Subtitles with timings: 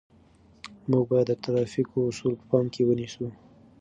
[0.89, 3.27] موږ باید د ترافیکو اصول په پام کې ونیسو.